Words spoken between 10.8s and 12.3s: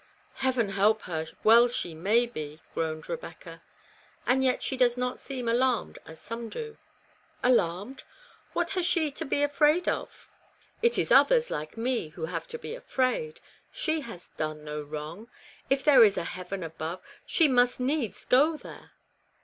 214 REBECCAS REMORSE. It is others, like me, who